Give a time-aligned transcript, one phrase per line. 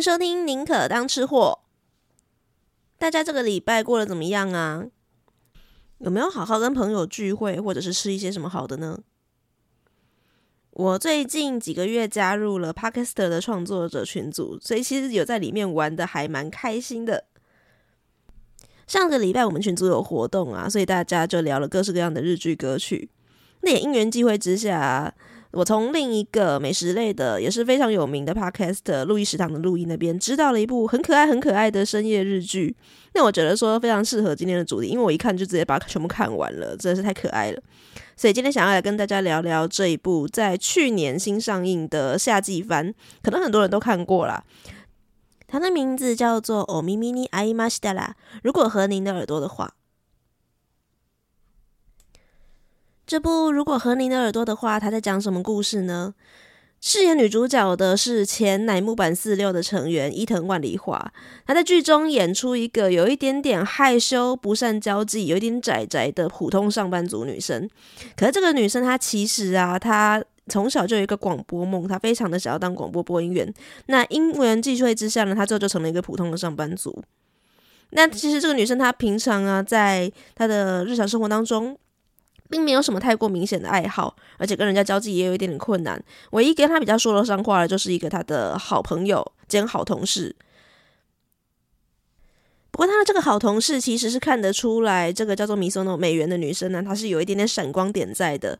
[0.00, 1.60] 收听《宁可当吃货》。
[2.98, 4.86] 大家这个礼拜过得怎么样啊？
[5.98, 9.00] 有没有好好跟朋友聚会，或者是吃一些什么好的呢？
[10.70, 17.24] 我最近几个月加入了 Podcaster 的创作者群组，所以其实有在里面玩得还蛮开心的。
[18.86, 23.10] 上个礼拜我们群组有活动啊，所以大家就聊了各式各样的日剧歌曲。
[23.60, 25.14] 那也因缘际会之下。
[25.51, 32.75] 我从另一个美食类的，也是非常有名的 podcast 路易食堂的路易那边，知道了一部很可爱、很可爱的深夜日剧。
[33.13, 37.61] 那我觉得说非常适合今天的主题，因为我一看就直接把它全部看完了，真的是太可爱了。
[38.17, 44.43] 所以今天想要来跟大家聊聊这一部在去年新上映的夏季番，可能很多人都看过啦。
[45.47, 48.07] 它的名字叫做《お耳に合いましたら》，
[48.43, 49.71] 如果合您的耳朵的话。
[53.10, 56.14] 这部如果合您的耳朵的话，他在讲什么故事呢？
[56.80, 61.12] 饰演女主角的是前乃木坂四六的成员伊藤万里华，
[61.44, 67.68] 她在剧中演出一个有一点点害羞、不善交际、有一点宅宅的普通上班族女生。
[68.16, 73.52] 可是这个女生她其实啊，她从小就有一个广播梦，她非常的想要当广播播音员。
[73.86, 77.02] 那因缘际会之下呢，她最后就成了一个普通的上班族。
[77.90, 81.76] 那其实这个女生她平常啊，在她的日常生活当中。
[82.50, 86.02] 并没有什么太过明显的爱好，而且跟人家交际也有一点点困难。
[86.32, 90.34] 唯一跟他比较说得上话的，就是一个他的好朋友兼好同事。
[92.72, 98.58] 不过他的这个好同事其实是看得出来，这个叫做米索诺美元的女生呢，她是有一点点闪光点在的。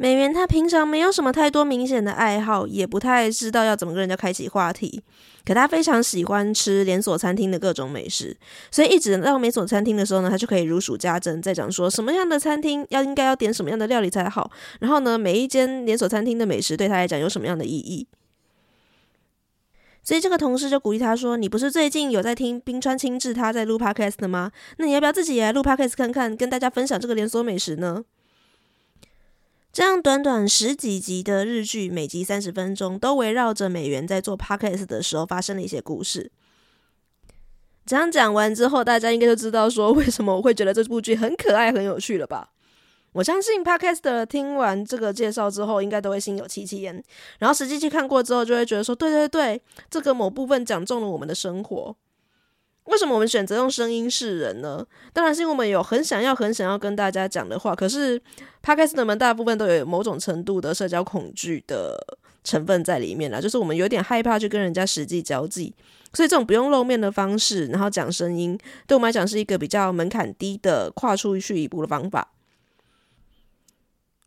[0.00, 5.02] 美元她平常没有什么太多明显的爱好，也不太知道要怎么跟人家开启话题。
[5.44, 8.36] 可她非常喜欢吃连锁餐厅的各种美食，
[8.70, 14.50] 所以一直到连锁餐厅的时候呢，她就可以如数家珍，在讲说什么样的餐厅要应该要点什么样的料理才好。
[14.78, 18.06] 然后呢，每一间连锁餐厅的美食对她来讲有什么样的意义？
[20.04, 24.52] 所以这个同事就鼓励她说：“你不是最近有在听冰川清志他在录 podcast 的吗？
[24.76, 28.04] 那你要不要自己也来录 podcast 看看，跟大家分享这个连锁美食呢？”
[29.72, 36.32] 这样短短十几集的日剧，每集三十分钟，都围绕着美元在做 podcast 的时候发生的一些故事。
[37.86, 42.50] 这样讲完之后，大家应该就知道说为什么我会觉得这部剧很可爱、很有趣了吧？
[43.12, 47.02] 我相信 podcast 听完这个介绍之后，应该都会心有戚戚焉。
[47.38, 51.96] 然后实际去看过之后，就会觉得说，对对对，这个某部分讲中了我们的生活。
[52.88, 54.84] 为什么我们选择用声音示人呢？
[55.12, 57.74] 当然是因为我们有很想要、很想要跟大家讲的话。
[57.74, 58.20] 可是
[58.64, 61.98] ，Podcast 们大部分都有某种程度的社交恐惧的
[62.42, 65.74] 成分在里面啦，就是我们有点害怕去跟人家实际交际，
[66.14, 72.26] 所以这种不用露面的方式，然后讲声音，对我们来讲是一个比较门槛低的跨出去一步的方法。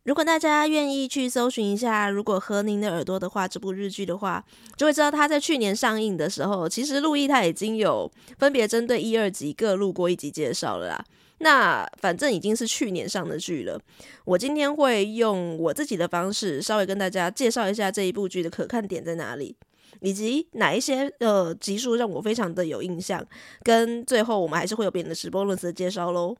[0.04, 4.44] 如果大家愿意去搜寻一下，如果合您的耳朵的话，这部日剧的话，
[4.76, 11.04] 就会知道他在去年上映的时候，其实陆毅他已经有分别针对一二集各录过一集介绍了啦。
[11.38, 13.80] 那反正已经是去年上的剧了，
[14.24, 19.54] 我今天会用我自己的方式，稍微跟大家介绍一下这一部剧的可看点在哪里，
[20.00, 23.24] 以及哪一些呃集数让我非常的有印象，
[23.62, 26.36] 跟最后我们还是会有别的直播论词的介绍喽。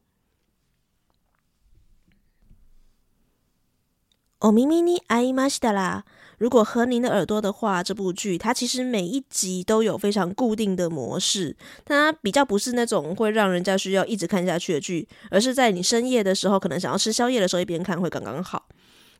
[4.41, 6.03] お耳に合いましたら，
[6.37, 18.67] 如果合您的耳朵的话，这部剧它其实每一集都有非常固定的模式，它比较不是那种会让人家需要一直看下去的剧，而是在你深夜的时候，可能想要吃宵夜的时候一边看会刚刚好。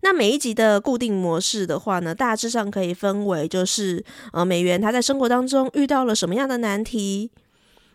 [0.01, 7.31] 那每一集的固定模式的话呢，大致上可以分为就是呃，美元他在生活当中遇到了什么样的难题，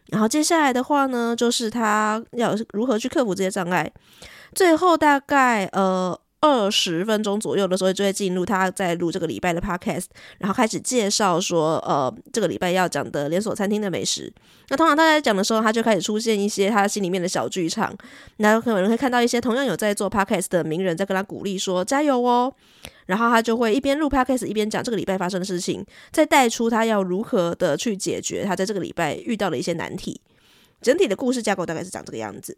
[0.09, 3.93] 然后接下来的话呢，就是他要如何去克服这些障碍，
[4.53, 6.19] 最后大概呃。
[6.48, 10.06] 二十分钟左右的时候，就会进入他在录这个礼拜的 podcast，
[10.38, 14.32] 然后开始介绍说，呃，这个礼拜要讲的连锁餐厅的美食。
[14.70, 17.94] 那通常他在讲的时候，他就开始出现一些他心里面的小剧场。
[18.38, 22.54] 那可能会看到一些同样有在做 podcast 的名人在跟他鼓励说加油哦。
[23.08, 30.20] 然后他就会一边录 podcast 一边讲这个礼拜发生的事情，再带出他要如何的去解决他在这个礼拜遇到的一些难题。
[30.82, 32.58] 整体的故事架构大概是长这个样子。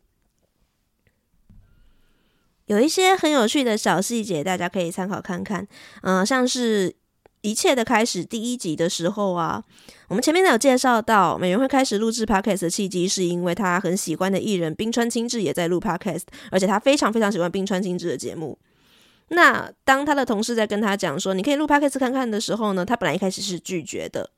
[2.69, 5.67] 有一些很有趣的小细节，大家可以参考看看。
[6.03, 6.95] 嗯、像是
[7.41, 9.63] 一切的开始第一集的时候啊，
[10.07, 18.55] 我们前面有介绍到，美元会开始录制 podcast 的契机，是因为他很喜欢的艺人冰川清志也在录 podcast，而且他非常非常喜欢冰川清志的节目。
[19.29, 24.29] 那当他的同事在跟他讲说你可以录 podcast 看看的时候呢，他本来一开始是拒绝的。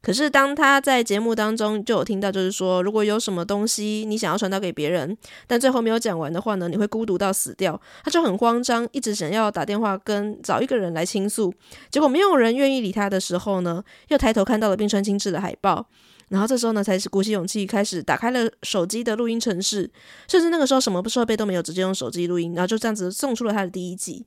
[0.00, 5.16] 可是当他在节目当中就有听到，就是说如果有什么东西你想要传达给别人，
[5.46, 7.78] 但最后没有讲完的话呢，你会孤独到死掉。
[8.04, 11.52] 他就很慌张，一直想要打电话跟找一个人来倾诉，
[11.90, 15.84] 结果没有人愿意理他的时候呢，又抬头看到了冰川清志的海报，
[16.28, 19.90] 然后这时候呢，才是鼓起勇气开始打开了手机的录音程式，
[20.28, 24.26] 甚至那个时候什么设备都没有，直接用手机录音，然后就这样子送出了他的第一集。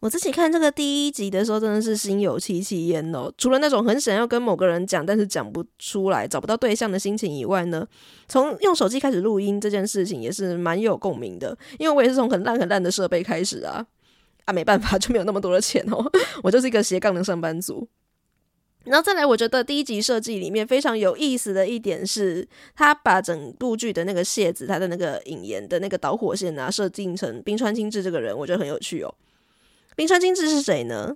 [0.00, 3.30] 我自己看这个第一集的时候，真的是心有戚戚焉哦。
[3.36, 7.86] 除了那种很想要跟某个人讲，但是讲不出来、找不到对象的心情以外呢，
[8.26, 11.56] 从用手机开始录音这件事情也是蛮有共鸣的。
[11.78, 13.84] 因为我也是从很烂很烂的设备开始啊，
[14.46, 16.02] 啊，没办法， 就没有那么多的钱哦。
[16.42, 17.86] 我就是一个斜杠的上班族。
[18.84, 29.14] 然后再来，我觉得第一集设计里面非常有意思的一点是，他把整部剧的那个谢子，他的那个引言的那个导火线啊，设定成冰川亲志这个人，我觉得很有趣哦。
[30.00, 31.14] 冰川亲志是谁呢？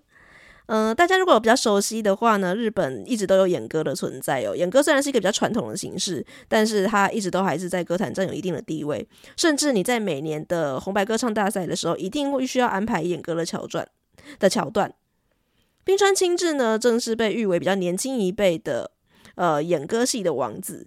[0.67, 4.55] 嗯、呃，大家如果比较熟悉的话呢，日本一直都有演歌的存在哦。
[4.55, 9.09] 演歌虽然是一个比较传统的形式，但是它一直都还是在歌坛占有一定的地位。
[9.39, 13.89] 甚至你在每年的红白歌唱大赛的时候，一定会需要安排演歌的桥段
[14.39, 14.95] 的桥段。
[15.83, 18.91] 冰川亲志呢，正是被誉为比较年轻一辈的
[19.37, 20.87] 呃演歌系的王子。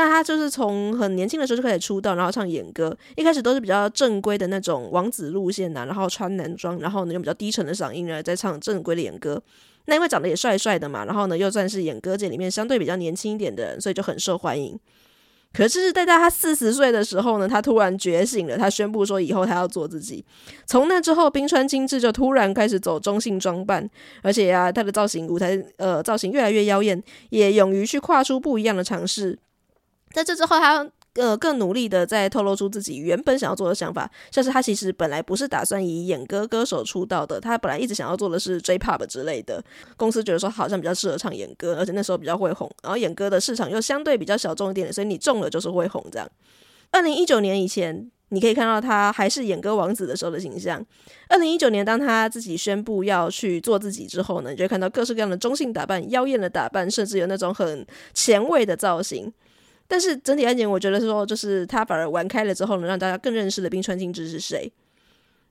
[0.00, 2.96] 那他就是从很年轻的时候就开始出道，然后唱演歌。
[3.16, 9.42] 一开始都是比较正规的那种王子路线呐、然后穿男装，然后呢用比较低沉的嗓音呢在唱正规的演歌。
[9.86, 14.78] 那因为长得也帅帅的嘛，然后呢又算是演歌界里面相对比较年轻一点的人，所以就很受欢迎。
[15.52, 20.24] 可是，在他四十岁的时候呢，他突然觉醒了，他宣布说以后他要做自己。
[20.64, 23.90] 从那之后，冰川亲志就突然开始走中性装扮，
[24.22, 29.36] 而且啊，他的造型舞台呃造型越来越妖艳，也勇于去跨出不一样的尝试。
[30.12, 39.62] 在这之后，他呃更努力的在透露出自己原本想要做的想法，像是他其实本来不是打算以演歌歌手出道的，他本来一直想要做的是 J-Pop 之类的。
[39.96, 46.28] 公司觉得说好像比较适合唱演歌，而且那时候比较会红，然后演歌的市场又相对比较小众一点，所以你中了就是会红这样。
[46.90, 50.82] 二零一九年以前，你可以看到他还是演歌王子的时候的形象。
[51.28, 59.30] 二零一九年，当他自己宣布要去做自己之后呢，你就会看到各式各样的中性打扮、妖艳的打扮，甚至有那种很前卫的造型。
[59.88, 64.70] 但是整体案件，我觉得说，就是他反而玩开了之后呢，让大家更认识了冰川亲志是谁。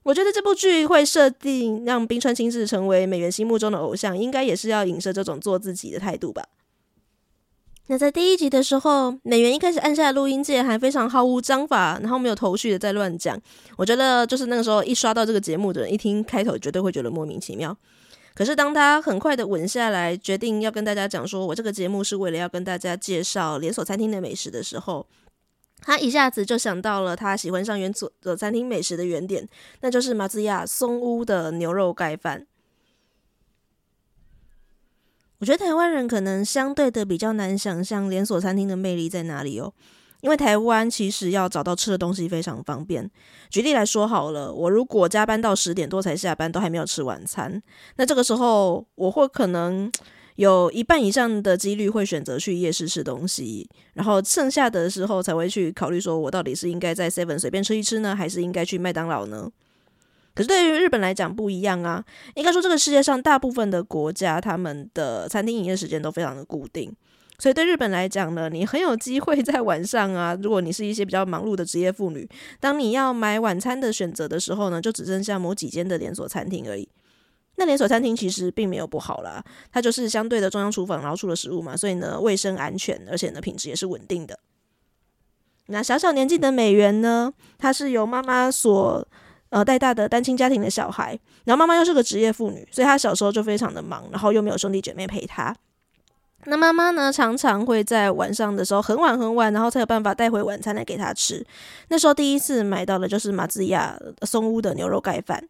[0.04, 6.46] 我觉得这部剧会设定让冰川亲志成为美元心目中的偶像，应该也是要影射这种做自己的态度吧。
[7.88, 13.38] 那在第一集的时候，美元一开始按下录音键，还非常毫无章法，然后没有头绪的在乱讲。
[13.76, 17.76] 我觉得就是那个时候一刷到这个节目的人，一听开头绝对会觉得莫名其妙。
[18.38, 25.08] 可是，当他很快的稳下来，决定要跟大家讲说，我这个节目是为了要跟大家介绍连锁餐厅的美食的时候，
[25.82, 29.50] 他一下子就想到了他喜欢上连锁的餐厅美食的原点，
[29.82, 32.46] 那就是马自亚松屋的牛肉盖饭。
[35.40, 39.74] 我觉得台湾人可能相对的比较难想象连锁餐厅的魅力在哪里哦。
[40.22, 43.10] 因为台湾其实要找到吃的东西非常方便。
[43.50, 47.62] 举例来说好了，我如果加班到十点多才下班，都还没有吃晚餐，
[47.96, 49.92] 那这个时候我会可能
[50.36, 59.50] 有一半以上的几率会选择去夜市吃东西，然后剩下的时候才会去考虑说，我到底是应该在 Seven 随便吃一吃呢，还是应该去麦当劳呢？
[60.36, 62.04] 可是对于日本来讲不一样啊，
[62.36, 66.96] 应该说这个世界上大部分的国家，他们的餐厅营业时间都非常的固定。
[67.40, 72.28] 所以对日本来讲呢，你很有机会在晚上啊，如果你是一些比较忙碌的职业妇女，
[72.60, 76.90] 当你要买晚餐的选择的时候呢，就只剩下某几间的连锁餐厅而已。
[77.58, 84.40] 那连锁餐厅其实并没有不好啦，它就是相对的中央厨房，然后出了食物嘛，所以呢，卫生安全，而且呢，品质也是稳定的。
[85.68, 89.08] 那小小年纪的美元呢，她是由妈妈所
[89.50, 95.56] 呃带大的单亲家庭的小孩，然后妈妈又是个职业妇女，所以她小时候就非常的忙，然后又没有兄弟姐妹陪她。
[96.50, 101.46] 那妈妈呢，常常会在晚上的时候很晚很晚，然后才有办法带回晚餐来给他吃。
[101.90, 105.44] 那时候第一次买到的就是马自亚松屋的牛肉盖饭。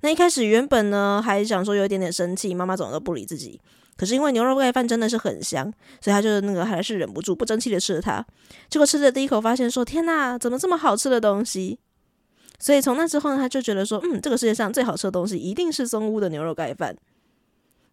[0.00, 3.60] 那一开始原本呢还想说有一点点生气，妈妈怎么都不理自己。
[3.96, 8.24] 可是因为牛肉盖饭真的是很香，所以他就那个还是忍不住不争气的吃了它。
[8.68, 11.78] 结果吃了第一口，发现说天哪，怎么这么好吃的东西？
[12.58, 16.96] 所以从那之后呢，他就觉得说，嗯，这个世界上最好吃的东西一定是松屋的牛肉盖饭。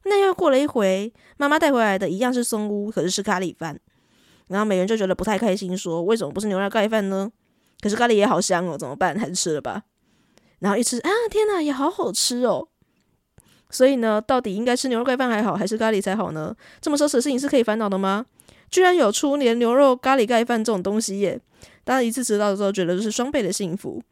[0.04, 3.80] 那又过了一回，妈妈带回来的一样是松屋，可是是咖喱饭。
[4.48, 7.32] 然后美元就觉得不太开心，说：“为什么不是牛肉盖饭呢？”
[7.80, 9.18] 可是咖喱也好香哦，怎么办？
[9.18, 9.84] 还是吃了吧。
[10.60, 12.68] 然后一吃啊，天哪，也好好吃哦。
[13.70, 16.56] 所以呢，到底应该吃牛肉盖饭还好，还是咖喱才好呢？
[16.82, 18.26] 这么奢侈的事情是可以烦恼的吗？
[18.70, 21.40] 居然有出连牛肉咖喱盖饭这种东西耶！
[21.84, 24.04] 当然一次吃到的时候，觉得就是双倍的幸福。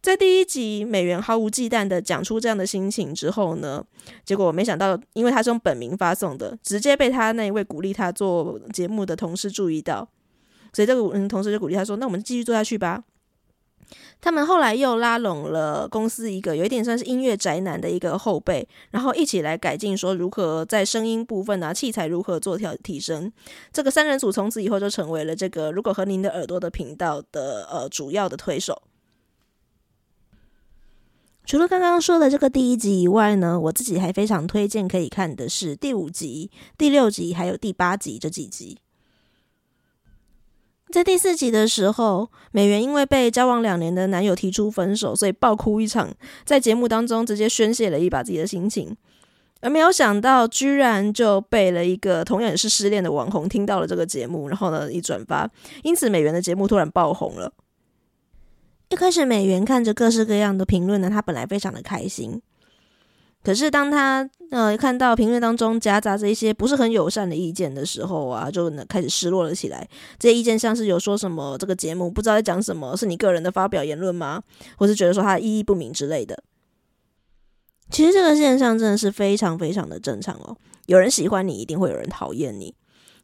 [0.00, 3.84] 在第一集，美元毫无忌惮的讲出这样的心情之后呢，
[4.24, 10.08] 结果我没想到，因为他是用本名发送的，直接被他那一位鼓励他做节目的同事注意到，
[10.72, 13.02] 所以这个嗯同事就鼓励他说：“那我们继续做下去吧。”
[14.20, 23.32] 他们后来又拉拢了公司一个有一点算是音乐宅男的一个后辈，然后一起来改进，说如何在声音部分啊，器材如何做调提升。
[23.72, 28.80] 这个三人组从此以后就成为了这个如果和您的耳朵的频道的呃主要的推手。
[31.48, 38.76] 除了刚刚说的这个第一集以外呢，我自己还非常推荐可以看的是第五集、第六集还有第八集这几集。
[40.92, 46.14] 在第四集的时候，美元因为被交往两年的男友提出分手，所以爆哭一场，
[46.44, 48.94] 在节目当中直接宣泄了一把自己的心情，
[49.62, 55.50] 而没有想到居然就被了一个同样也是失恋的网红听到了这个节目，然后呢一转发，
[55.82, 57.50] 因此美元的节目突然爆红了。
[58.88, 62.40] 一开始，美元看着各式各样的评论呢，他本来非常的开心。
[63.44, 69.88] 可是，当他呃看到评论当中夹杂着一些不是很友善的意见的时候啊，就呢开始失落了起来。
[70.18, 74.42] 这些意见像是有说什么这个节目不知道在讲什么，是你个人的发表言论吗？
[74.76, 76.42] 或是觉得说他意义不明之类的。
[77.90, 80.56] 其实这个现象真的是非常非常的正常哦。
[80.86, 82.74] 有人喜欢你，一定会有人讨厌你。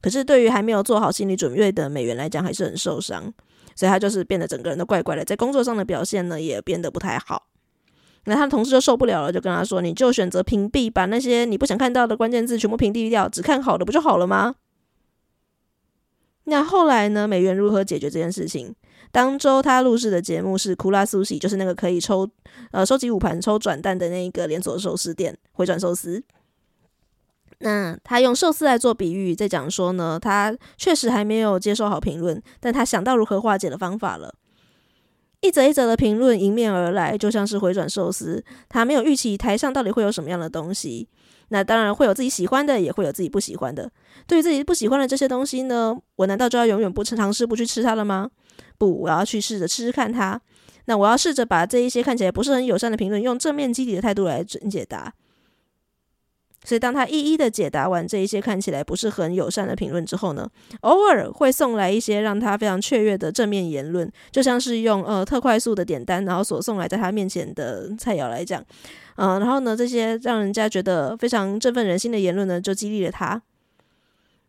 [0.01, 3.33] 可是，对于还没有做好心理准备的美元来讲，还是很受伤。
[3.75, 7.47] 所以他就是变得整个人都怪怪的，在工作上的表现呢也变得不太好。
[8.27, 14.55] 那他的同事就受不了了，就跟他说：“你就选择屏蔽，把那些你不想看到的关键字全部屏蔽掉，只看好的不就好了吗？”
[16.47, 17.27] 那后来呢？
[17.27, 18.75] 美元如何解决这件事情？
[19.11, 22.29] 当周他录制的节目是库拉苏西，就是那个可以抽
[22.71, 26.23] 呃收集五盘抽转蛋的那个连锁寿司店回转寿司。
[27.65, 34.35] 那他用寿司来做比喻，在讲说呢，他确实还没有接受好评论，但他想到如何化解的方法了。
[35.41, 41.09] 一则一则的评论迎面而来，就像是回转寿司，他没有预期台上到底会有什么样的东西。
[41.49, 43.91] 那当然会有自己喜欢的，也会有自己不喜欢的。
[44.27, 48.31] 对于自己不喜欢的这些东西呢，我难道就要永远不尝试不去吃它了吗？
[48.77, 50.39] 不，我要去试着吃吃看它。
[50.85, 55.15] 那我要试着把这一些看起来不是很友善的评论，用正面积极的态度来解答。
[56.65, 60.49] 所以，当他一一的解答完这一些看起来不是很友善的评论之后呢，
[60.81, 68.65] 偶尔会送来一些让他非常雀跃的正面言论，就像是用呃特快速的点单，然后所送来在他面前的菜肴来讲，
[69.17, 73.43] 嗯、然后呢，这些让人家觉得非常振奋人心的言论呢，就激励了他。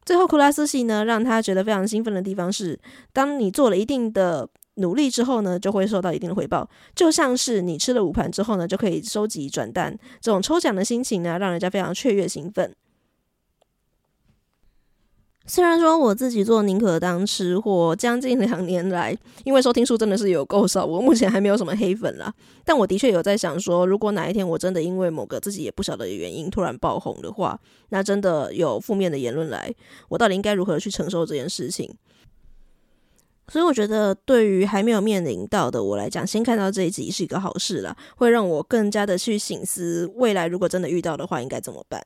[0.05, 2.79] 最后，库拉斯西呢，让他觉得非常兴奋的地方是，
[3.12, 4.48] 当你做了一定的。
[4.75, 12.75] 努力之后呢，就会受到一定的回报，就像是你吃了五盘之后呢，就可以收集转蛋，这种抽奖的心情呢，让人家非常雀跃兴奋。
[15.48, 22.34] 虽然说我自己做宁可当吃货，将近两年来，因为收听数真的是有够少，我目前还没有什么黑粉啦。
[22.65, 29.72] 但我的确有在想说，如果哪一天我真的因为某个自己也不晓得的原因突然爆红的话，那真的有负面的言论来，
[30.10, 31.96] 我到底应该如何去承受这件事情？
[33.48, 42.06] 所以我觉得，对于还没有面临到的我来讲，先看到这一集是一个好事啦，会让我更加的去醒思，未来如果真的遇到的话，应该怎么办。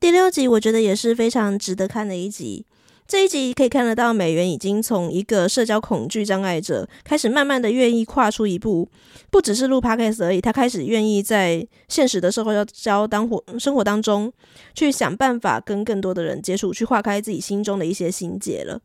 [0.00, 2.66] 第六集我觉得也是非常值得看的一集。
[3.10, 8.88] 这一集可以看得到，美元已经从一个社交恐惧障碍者，开始慢慢的愿意跨出一步，
[9.32, 14.32] 不只是录 podcast 而已，他开始愿意在现实的社会交当活生活当中，
[14.76, 18.80] 去想办法跟更多的人接触，去化开自己心中的一些心结了。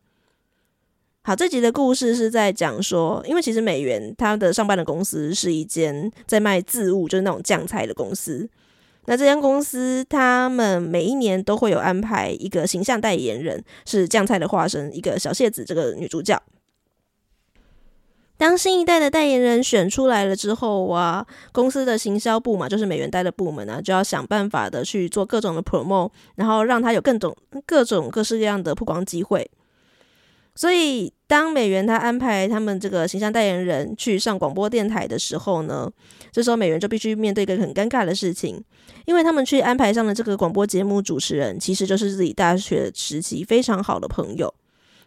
[1.22, 8.50] 好，这集的故事是在讲说，因为其实美元他的上班的公司是一间在卖渍物，就是那种酱菜的公司。
[9.08, 16.42] 那这间公司，他们每一年都会有安排一个形象代言人，是酱菜的化身，一个小谢子这个女主角。
[18.38, 27.34] 当新一代的代言人选出来了之后啊，公司的行销部嘛，就是美元代的部门啊，就要想办法的去做各种的 promo，然后让他有各种
[27.66, 29.50] 各种各式各样的曝光机会。
[30.54, 35.90] 所以，当美元他安排他们这个形象代言人去上广播电台的时候呢，
[36.36, 38.62] 这时候美元就必须面对一个很尴尬的事情，
[39.06, 44.54] 因为他们去安排上的这个广播节目主持人，其实就是自己大学时期非常好的朋友，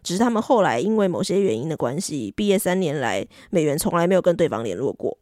[0.01, 5.19] 只是他们后来因为某些原因的关系，毕业三年来，美元从来没有跟对方联络过。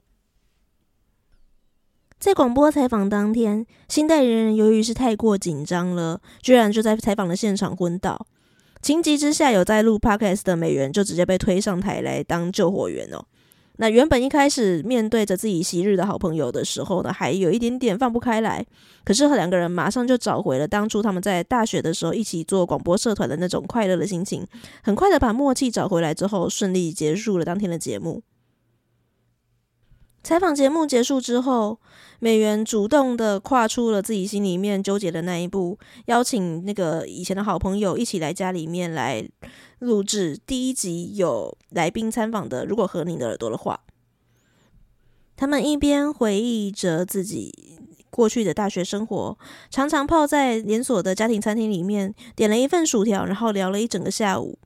[2.18, 8.26] 在广播采访当天，新代言人由于是太过紧张了，居然就在采访的现场昏倒。
[8.82, 13.26] 情急之下，有在录 podcast 的美元就直接被推上台来当救火员哦。
[13.78, 18.66] 那原本一开始面对着自己昔日的好朋友的时候呢，还有一点点放不开来。
[19.04, 24.46] 可是两个人马上就找回了当初他们在大学的时候一起做广播社团的那种快乐的心情。
[24.84, 28.22] 很快的把默契找回来之后，顺利结束了当天的节目。
[30.28, 31.80] 采访节目结束之后，
[32.20, 39.26] 美元主动的跨出了自己心里面纠结的那一步，邀请那个以前的好朋友一起来家里面来。
[39.80, 43.80] 录制第一集有来宾参访的，如果和你的耳朵的话，
[45.38, 47.80] 他们一边回忆着自己
[48.10, 49.38] 过去的大学生活，
[49.70, 54.60] 常常泡在连锁的家庭餐厅里面，点了一份薯条，然后聊了一整个下午。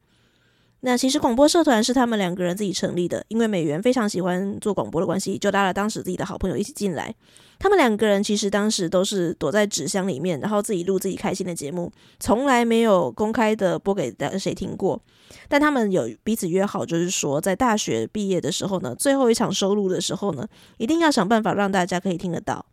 [0.84, 7.14] 那其实广播社团是他们两个人自己成立的，因为美元非常喜欢做广播的关系，就拉了当时自己的好朋友一起进来。
[7.60, 15.00] 他们两个人其实当时都是躲在纸箱里面，然后自己录自己开心的节目，从来没有公开的播给谁听过。
[15.48, 20.48] 但他们有彼此约好，就是说在大学毕业的时候呢，最后一场收录的时候呢，
[20.80, 22.66] 一定要想办法让大家可以听得到。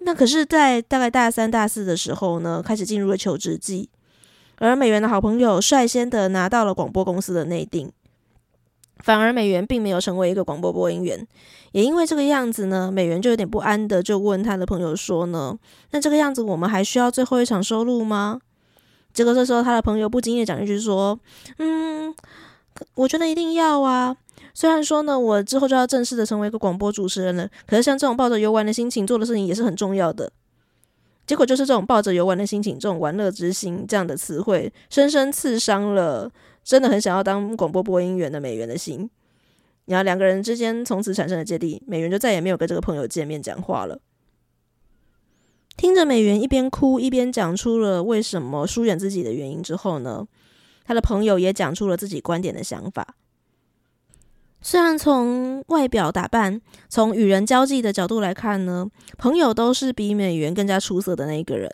[0.00, 3.88] 那可是，在大概大三、大四的时候呢，开始进入了求职季。
[4.58, 7.92] 而美元的好朋友率先的拿到了广播公司的内定，
[8.98, 11.26] 反而美元并没有成为一个广播播音员。
[11.72, 15.58] 也因为这个样子呢，美元就有点不安的就问他的朋友说呢
[15.92, 18.40] ：“那这个样子，我们还需要最后一场收录吗？”
[19.12, 21.18] 结果这时候他的朋友不经意的讲一句说
[21.58, 22.14] ：“嗯，
[22.94, 24.16] 我觉得一定要啊。
[24.54, 30.32] 虽然说呢，我之后就要正式的成为一个广播主持人了，可是像这种抱着游玩的心情做的事情也是很重要的。”
[31.26, 36.30] 结果就是这种抱着游玩的心情，这种玩乐之心这样的词汇，深深刺伤了
[36.62, 39.10] 真的很想要当广播播音员的美元的心。
[39.86, 44.00] 然后两个人之间从此产生了芥蒂，美元就再也没有跟这个朋友见面讲话了。
[45.76, 50.26] 听着美元一边哭一边讲出了为什么疏远自己的原因之后呢，
[50.84, 53.16] 他的朋友也讲出了自己观点的想法。
[54.66, 58.84] 虽然从外表打扮、从与人交际的角度来看呢，
[59.16, 61.70] 朋友都是比美元更加出色的那一个人。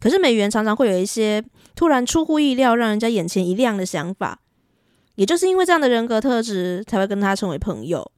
[0.00, 1.44] 可是美元常常会有一些
[1.76, 4.40] 突然出乎意料、让人家眼前一亮的想法，
[5.14, 8.10] 也就是因为这样的人格特质，才会跟他成为朋友。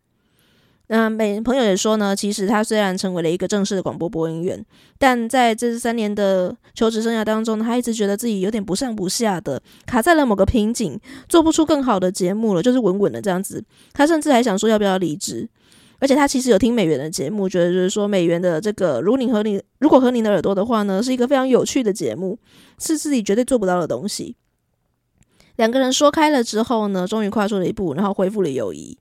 [0.88, 4.62] 那美朋友也说呢，其实他虽然成为了一个正式的广播播音员，
[4.98, 13.64] 但在这三年的求职生涯当中，他一直觉得自己有点不上不下的，卡在了某个瓶颈，做不出更好的节目了，就是稳稳的这样子。
[13.94, 15.48] 他甚至还想说要不要离职，
[16.00, 22.38] 而且他其实有听美元的节目，觉得就是说美元的这个如你和你如果和你的耳朵的话呢，是一个非常有趣的节目，
[22.78, 24.36] 是自己绝对做不到的东西。
[25.56, 28.98] 两个人说开了之后呢，终于跨出了一步，然后恢复了友谊。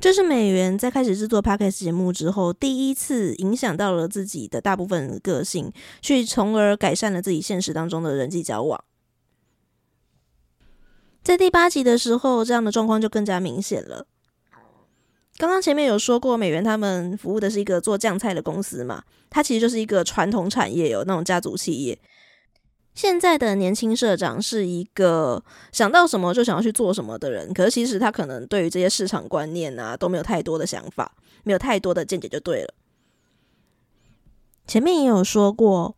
[0.00, 8.84] 这是美元在开始制作 Podcast 节目之后，第一次影响到了自己的大部分个性，去从而改善了自己现实当中的人际交往。
[11.24, 14.06] 在第八集的时候，这样的状况就更加明显了。
[15.36, 21.98] 刚刚前面有说过，美元他们服务的是一个做酱菜的公司嘛，它其实就是一个传统产业，有那种家族企业。
[22.98, 31.12] 现在的年轻社长是一个想到什么就想要去做什么的人，可是其实他可能对于这些市场观念啊都没有太多的想法，
[31.44, 32.74] 没有太多的见解就对了。
[34.66, 35.94] 前面也有说过，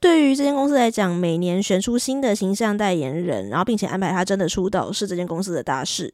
[0.00, 6.12] 对于这间公司来讲，每年选出新的形象代言人，然后并且安排他真的出道，是这间公司的大事。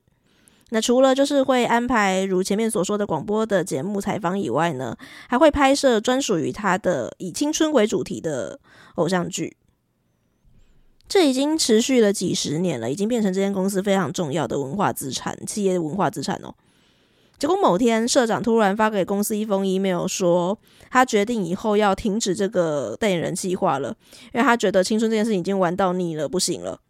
[0.68, 4.94] 那除了就是会安排如前面所说的广播的节目采访以外呢，
[5.31, 8.61] 还会拍摄专属于他的以青春为主题的
[8.96, 9.57] 偶像剧。
[11.09, 16.55] 这已经持续了几十年了，已经变成这间公司非常重要的文化资产，企业文化资产哦。
[17.38, 20.59] 结果某天，社长突然发给公司一封 email，说
[20.90, 23.97] 他决定以后要停止这个代言人计划了，
[24.35, 26.81] 因为他觉得青春这件事已经玩到腻了，不行了。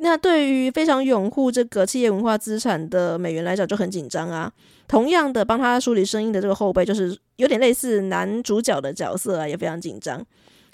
[0.00, 4.52] 那对于非常拥护这个企业文化资产的美元来讲，就很紧张啊。
[4.86, 10.24] 同样的，帮他梳理声音的这个后辈，就是有点类似男主角的角色啊，也非常紧张。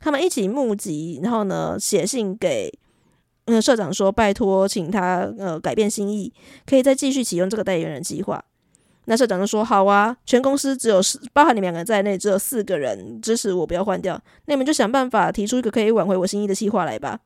[0.04, 2.70] 他们一起募集，然后呢，写信给
[3.46, 6.30] 嗯社长说，拜托，请他呃改变心意，
[6.66, 8.44] 可以再继续启用这个代言人计划。
[9.06, 14.20] 那社长就说好啊，全公司只有四，包含你们两个在内，只有四个人支持我不要换掉。
[14.44, 17.20] 那你们就想办法提出一个可以挽回我心意的计划来吧。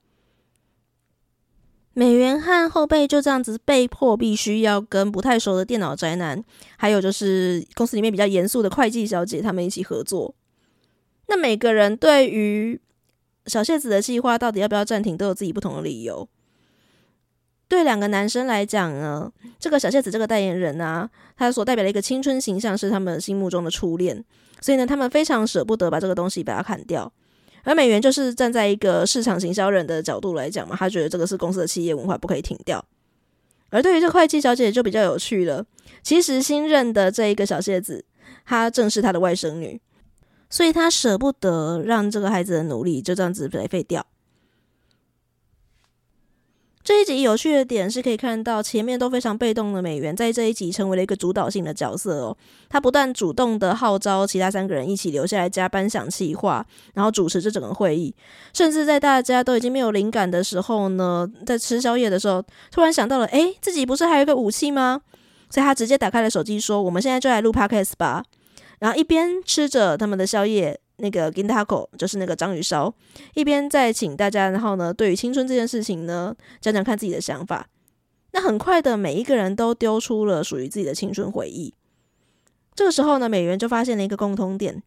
[1.94, 6.40] 美元和后辈就这样子被迫必须要跟不太熟的电脑宅男，
[6.76, 10.32] 还有就是公司里面比较严肃的会计小姐，他们一起合作。
[11.28, 12.80] 那每个人对于
[13.46, 16.28] 小谢子的计划到底要不要暂停，都有自己不同的理由。
[17.68, 24.24] 对两个男生来讲呢，这个小谢子这个代言人啊，他所代表的一个青春形象是他们心目中的初恋，
[24.62, 27.12] 所以呢，他们非常舍不得把这个东西把它砍掉。
[27.64, 32.82] 而美元就是站在一个市场行销人的角度来讲嘛，他觉得这个是公司的企业文化，不可以停掉。
[33.68, 35.62] 而对于这会计小姐就比较有趣了。
[36.02, 38.02] 其实新任的这一个小谢子，
[38.46, 39.78] 她正是她的外甥女，
[40.50, 44.06] 所以他舍不得让这个孩子的努力就这样子白费掉。
[46.84, 52.34] 这一集有趣的点是可以看到前面都非常被动的美元，在这一集成为了一个主导性的角色哦。
[52.70, 58.14] 他不断主动的号召其他三个人一起留下来加班想企划，然后主持这整个会议，
[58.54, 65.02] 甚至在大家都已经没有灵感的时候呢，在吃宵夜的时候，突然想到了，诶，自己不是还有一个武器吗？
[65.50, 68.24] 所以他直接打开了手机说：“我们现在就来录 podcast 吧。”
[68.80, 70.80] 然后一边吃着他们的宵夜。
[71.00, 72.92] 那个 Gintako 就是那个章鱼烧，
[73.34, 77.68] 一边在请大家，然后呢，对于青春这件事情呢，讲讲看自己的想法。
[78.32, 81.72] 那很快的，每一个人都丢出了属于自己的青春回忆。
[82.74, 84.82] 这个时候呢，美元就发现了一个共通点：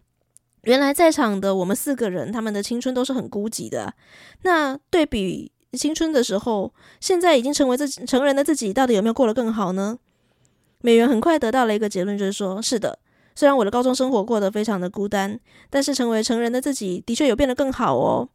[0.64, 3.94] 原来在场的我们四个人，他们的青春都是很孤寂的。
[4.42, 9.98] 那对比青春的时候，现在已经成为自己成人的自己，到底有没有过得更好呢？
[10.82, 13.00] 美元很快得到了一个结论，就是说，是的。
[13.36, 15.40] 虽然我的高中生活过得非常的孤单，
[15.70, 18.30] 但是成为成人的自己的确有变得更好哦。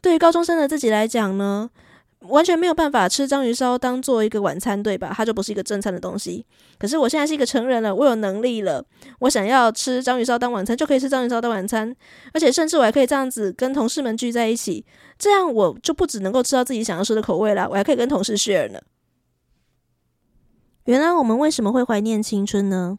[0.00, 1.70] 对于高中生的自己来讲呢，
[2.20, 5.12] 完全没有办法吃章鱼烧当做一个晚餐，对吧？
[5.14, 6.44] 它就不是一个正餐的东西。
[6.78, 8.84] 可是我现在是一个成人了，我有能力了，
[9.20, 11.94] 我想要吃章鱼烧当晚餐就可以吃章鱼烧当晚餐，
[12.32, 14.84] 而且甚至我还可以这样子跟同事们聚在一起，
[15.18, 18.80] 这样我就不只能够吃到自己想要吃的口味啦，我还可以跟同事 share 呢。
[20.84, 22.98] 原来我们为什么会怀念青春呢？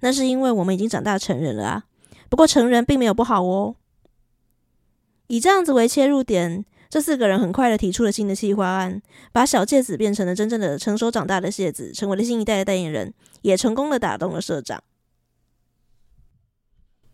[0.00, 1.84] 那是因为我们已经长大成人了啊。
[2.28, 3.76] 不过成人并没有不好哦。
[5.28, 14.82] 以这样子为切入点，这四个人很快的提出了新的计划案，把小芥子变成了真正的成熟长大的谢子，成为了新一代的代言人，也成功的打动了社长。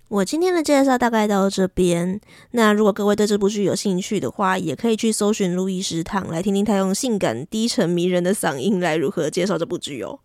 [0.09, 2.21] 我今天的介绍大概到这边。
[2.53, 10.21] 那如果各位对这部剧有兴趣的话，也可以去搜寻路易十堂来听听他用性感、低沉、迷人的嗓音来如何介绍这部剧哦。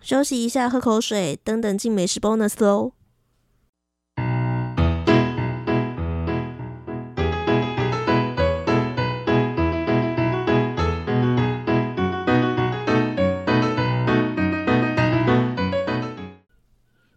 [0.00, 2.92] 休息一下，喝口水，等等进美食 bonus 喽。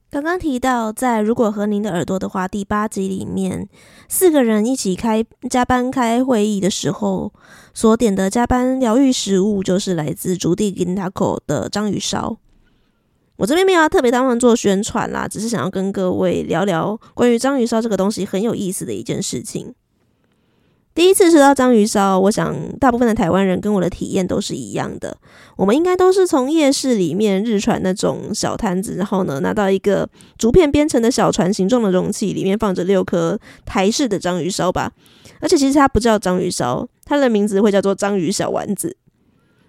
[0.09, 3.69] 刚刚提到，在如果和您的耳朵的话，第八集里面，
[4.09, 7.33] 四个人一起开加班开会议的时候，
[7.73, 12.40] 所点的加班疗愈食物，就是来自竹地 Gintako 的章鱼烧。
[13.41, 19.73] 我这边没有要特别帮他们做宣传啦，只是想要跟各位聊聊关于章鱼烧这个东西很有意思的一件事情。
[20.93, 25.17] 第一次吃到章鱼烧，我想大部分的台湾人跟我的体验都是一样的。
[25.57, 34.91] 我们应该都是从夜市里面日传那种小摊子，然后呢拿到一个竹片编成的小船形状的容器，里面放着六颗台式的章鱼烧吧。
[35.39, 38.97] 而且其实它不叫章鱼烧，它的名字会叫做章鱼小丸子。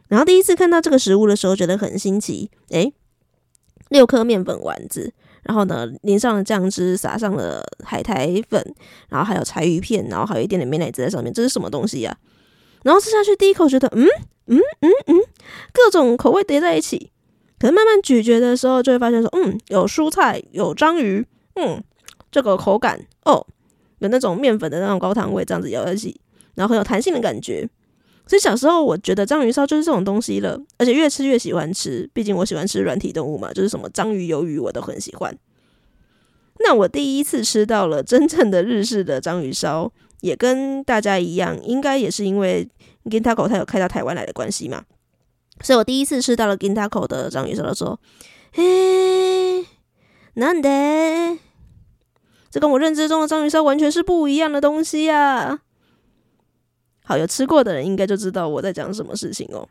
[0.09, 2.93] 然后第一次看到这个食物的时候，觉得很新奇，诶。
[3.93, 8.75] 六颗面粉丸子，然后呢，淋上了酱汁，撒上了海苔粉，
[9.09, 12.17] 然后还有柴鱼片，然后还有一点点美乃滋在上面，这是什么东西呀？
[12.83, 14.09] 然后吃下去第一口觉得，嗯
[14.47, 15.21] 嗯嗯嗯，
[15.73, 17.13] 各种口味叠在一起。
[17.61, 21.25] 可是慢慢咀嚼的时候，就会发现说，嗯，有蔬菜，有章鱼，
[21.55, 21.81] 嗯，
[22.33, 23.47] 这个口感哦，
[24.01, 26.21] 有那种面粉的那种高汤味，这样子咬在一起，
[26.57, 27.69] 然后很有弹性的感觉。
[28.27, 32.09] 所以小时候我觉得章鱼烧就是这种东西了，而且越吃越喜欢吃。
[32.15, 35.37] 毕竟我喜欢吃软体动物嘛，就是什么章鱼、鱿鱼我都很喜欢。
[36.61, 42.69] 那我第一次吃到了真正的日式的章鱼烧，也跟大家一样，应该也是因为
[43.05, 44.85] Gintaco 它有开到台湾来的关系嘛。
[45.61, 47.99] 所以我第一次吃到了 Gintaco 的章鱼烧的时候，
[48.53, 49.67] 嘿，
[50.35, 51.39] 难得，
[52.51, 55.61] 这跟我认知中的章鱼烧完全是不一样的东西呀。
[57.05, 59.69] 好，有吃过的人应该就知道我在讲什么事情哦。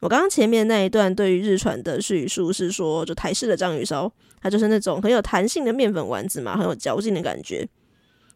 [0.00, 7.68] 我刚刚前面那一段对于日传的叙述是说，就台式的章鱼烧，它就是那种很有弹性的面粉丸子嘛，很有嚼劲的感觉。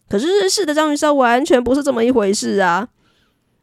[0.09, 2.89] 可是日式的章鱼烧完全不是这么一回事啊！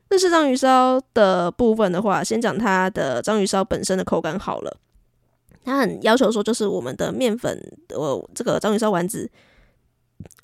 [0.10, 4.78] 日式章鱼烧的部分的话，先讲它的章鱼烧本身的口感好了，
[5.64, 9.30] 它很要求说，就是我们的面粉，呃，这个章鱼烧丸子。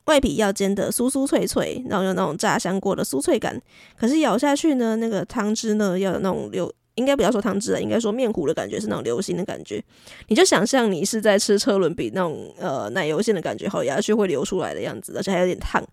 [0.06, 3.60] 外皮要煎的酥酥脆脆，然后有那种炸香过的酥脆感。
[3.98, 9.84] 可是咬下去呢，那个汤汁呢，要有那种流，应该不要说汤汁了，应该说面糊的感觉是那种流心的感觉。
[10.28, 15.84] 你就想象你是在吃车轮饼那种呃奶油馅的感觉，好咬下去会流出来的样子，而且还有点烫。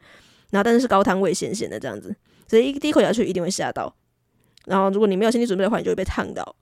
[0.50, 2.14] 然后但是是高汤味咸咸的这样子，
[2.46, 3.94] 所以一第一口咬下去一定会吓到。
[4.66, 6.54] 然后如果你没有心理准备的话，你就会被烫到。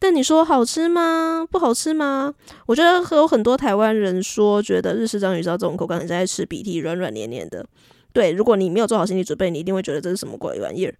[0.00, 1.46] 但你说好吃吗？
[1.50, 2.32] 不好吃吗？
[2.66, 7.66] 我觉得有很多台湾人说，觉得日式章鱼烧这种口感很像在吃鼻涕，软软黏黏的。
[8.12, 10.94] 对，如果你没有做好心理准备，你一定会觉得这是什么鬼玩意儿。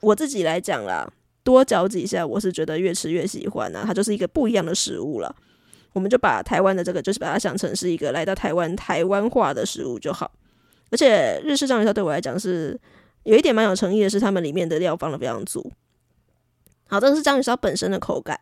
[0.00, 1.10] 我自己来讲啦，
[1.42, 3.82] 多嚼几下，我是觉得越吃越喜欢啊。
[3.86, 5.34] 它就是一个不一样的食物了。
[5.94, 10.30] 我们就把台湾的这个，就是把它想成是一个来到台湾台湾化的食物就好。
[10.90, 12.78] 而且日式章鱼烧对我来讲是
[13.24, 15.72] 有一点蛮有诚意的，是他们里面的料放的非常足。
[16.88, 18.40] 好，这个是章鱼烧本身的口感。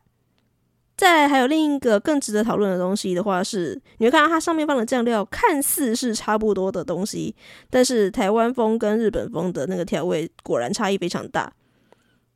[0.97, 7.35] 再还有另一个更值得讨论的东西的话是，你会看到它上面放的酱料看似是差不多的东西，
[7.69, 11.53] 但是台湾风跟日本风的那个调味果然差异非常大。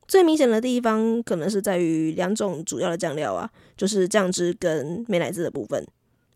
[0.09, 5.87] 最明显的地方可能是在于两种主要的酱料啊，就是酱汁跟美乃滋的部分。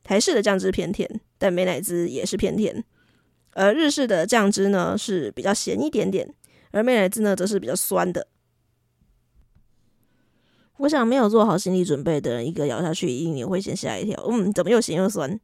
[0.05, 2.85] 台式的酱汁偏甜，但美乃滋也是偏甜，
[3.55, 6.33] 而日式的酱汁呢是比较咸一点点，
[6.71, 8.29] 而美乃滋呢则是比较酸的。
[10.79, 14.21] 我想没有做好心理准备的人，一个咬下去一定也会先吓一跳。
[14.29, 15.39] 嗯，怎么又咸又酸？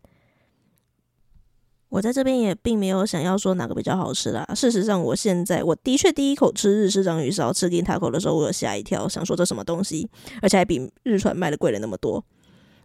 [1.88, 4.48] 我在这边也并没有想要说哪个比较好吃啦。
[4.54, 10.08] 事实上，我现在我的确第一口吃日式章鱼烧，吃进塔口的时候，我有吓一跳，想说这什么东西，
[10.40, 12.24] 而且还比日船卖的贵了那么多。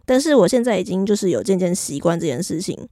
[0.04, 2.88] 但是我现在已经就是有渐渐习惯这件事情。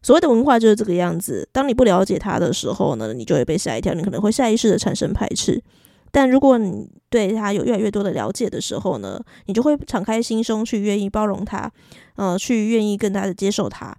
[0.00, 5.60] 所谓的文化就是这个样子，当你不了解它的时候呢，你就会被吓一跳，你可能会下意识的产生排斥。
[6.10, 11.70] 但如果你对他有越来越多的了解的时候呢，你就会敞开心胸去愿意包容他，
[12.16, 13.96] 呃，去愿意更加的接受他。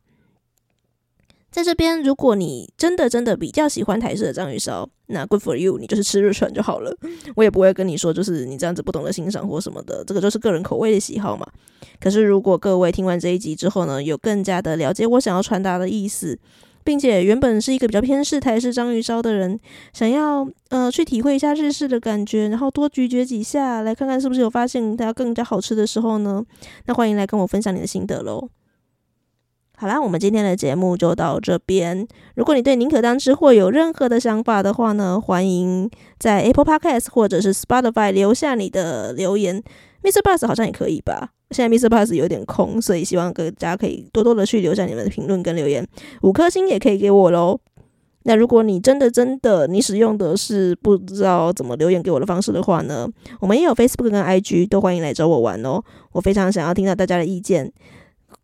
[1.51, 6.95] 在这边，如果你真的真的比较喜欢台式的章鱼烧，那 good for you，你就是吃日传就好了。
[7.35, 11.47] 我也不会跟你说，就是你这样子不懂得欣赏或什么的，这个就是个人口味的喜好嘛。
[11.99, 16.37] 可是如果各位听完这一集之后呢，有更加的了解我想要传达的意思。
[16.83, 19.59] 并且原本是一个比较偏式台式章鱼烧的人，
[19.93, 26.43] 想要呃去体会一下日式的感觉，然后多咀嚼几下，来看看是不是有发现它更加好吃的时候呢？
[26.85, 28.49] 那欢迎来跟我分享你的心得喽。
[29.81, 32.05] 好啦，我们今天的节目就到这边。
[32.35, 35.89] 如果你对宁可当吃货有任何的想法的话呢，欢迎
[36.19, 39.63] 在 Apple Podcast 或者是 Spotify 留下你的留言。
[40.03, 40.21] Mr.
[40.21, 41.29] Bus 好像也可以吧？
[41.51, 41.87] 现在 Mr.
[41.87, 45.87] Bus 有点空，所以希望大家可以多多的去留下你们的评论跟留言，
[46.23, 47.57] 五颗星也可以给我喽。
[48.23, 53.07] 那如果你真的真的你使用的是不知道怎么留言给我的方式的话呢，
[53.39, 55.81] 我们也有 Facebook 跟 IG，都欢迎来找我玩哦。
[56.11, 57.71] 我非常想要听到大家的意见，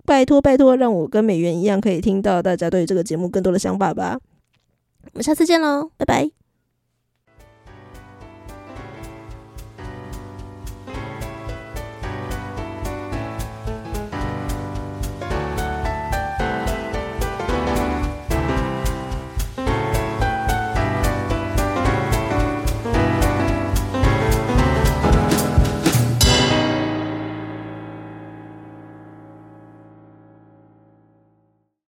[0.05, 4.19] 拜托拜托，让我跟美元一样可以听到大家对这个节目更多的想法吧。
[5.13, 6.44] 我们下次见喽，拜拜。